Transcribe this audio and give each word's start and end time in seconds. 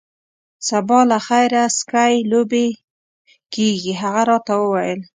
سبا 0.69 0.99
له 1.11 1.17
خیره 1.27 1.63
سکی 1.79 2.13
لوبې 2.31 2.67
کیږي. 3.53 3.93
هغه 4.01 4.21
راته 4.29 4.53
وویل. 4.61 4.99